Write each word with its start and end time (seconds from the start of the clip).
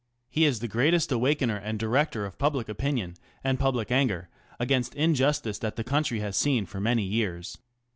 He 0.31 0.45
is 0.45 0.61
the 0.61 0.67
greatest 0.67 1.11
awakener 1.11 1.57
and 1.57 1.77
director 1.77 2.25
of 2.25 2.39
public 2.39 2.67
opinion 2.67 3.17
and 3.43 3.59
public 3.59 3.91
anger 3.91 4.29
against 4.59 4.95
inju 4.95 5.39
tice 5.43 5.59
thai 5.59 5.69
the 5.75 5.83
country 5.83 6.21
has 6.21 6.35
seen 6.35 6.65
for 6.65 6.79
many 6.81 7.03
years. 7.03 7.59